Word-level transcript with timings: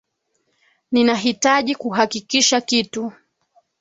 Ninahitaji 0.91 1.75
kuhakikisha 1.75 2.61
kitu. 2.61 3.13